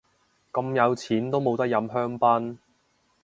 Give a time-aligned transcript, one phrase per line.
[0.51, 2.57] 咁有錢都冇得飲香檳